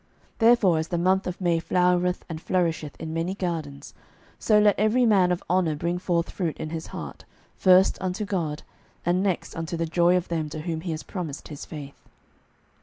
Therefore, 0.39 0.79
as 0.79 0.87
the 0.87 0.97
month 0.97 1.27
of 1.27 1.39
May 1.39 1.59
flowereth 1.59 2.21
and 2.27 2.41
flourisheth 2.41 2.95
in 2.99 3.13
many 3.13 3.35
gardens, 3.35 3.93
so 4.39 4.57
let 4.57 4.79
every 4.79 5.05
man 5.05 5.31
of 5.31 5.43
honour 5.47 5.75
bring 5.75 5.99
forth 5.99 6.31
fruit 6.31 6.57
in 6.57 6.71
his 6.71 6.87
heart, 6.87 7.23
first 7.55 7.99
unto 8.01 8.25
God, 8.25 8.63
and 9.05 9.21
next 9.21 9.55
unto 9.55 9.77
the 9.77 9.85
joy 9.85 10.17
of 10.17 10.27
them 10.27 10.49
to 10.49 10.61
whom 10.61 10.81
he 10.81 10.89
has 10.89 11.03
promised 11.03 11.49
his 11.49 11.65
faith. 11.65 12.07